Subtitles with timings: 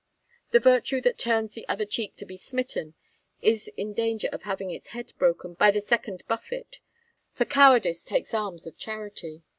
[0.49, 2.95] The virtue that turns the other cheek to be smitten
[3.39, 6.79] is in danger of having its head broken by the second buffet,
[7.33, 9.43] for cowardice takes arms of charity.